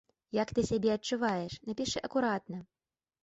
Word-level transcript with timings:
Як 0.35 0.53
ты 0.59 0.63
сябе 0.69 0.89
адчуваеш, 0.93 1.59
напішы 1.71 2.03
акуратна. 2.09 2.57